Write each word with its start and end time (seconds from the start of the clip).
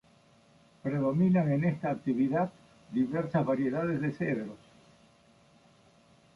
Predominan 0.81 1.51
en 1.51 1.63
esta 1.63 1.91
actividad 1.91 2.51
diversas 2.91 3.45
variedades 3.45 4.01
de 4.01 4.11
cedros. 4.11 4.57